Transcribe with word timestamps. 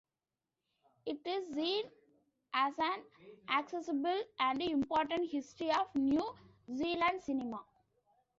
It 1.05 1.19
is 1.27 1.53
seen 1.53 1.85
as 2.55 2.73
an 2.79 3.03
accessible 3.47 4.23
and 4.39 4.59
important 4.59 5.29
history 5.29 5.69
of 5.69 5.93
New 5.93 6.27
Zealand 6.73 7.21
cinema. 7.21 7.63